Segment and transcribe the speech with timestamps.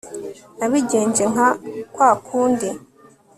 [0.57, 1.49] nabigenje nka
[1.93, 2.69] kwa kundi